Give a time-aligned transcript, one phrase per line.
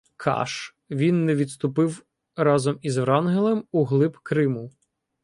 [0.17, 2.05] каш, він не відступив
[2.35, 4.71] разом із Врангелем у глиб Криму.